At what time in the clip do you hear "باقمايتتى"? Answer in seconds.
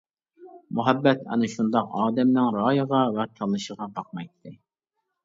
3.99-4.57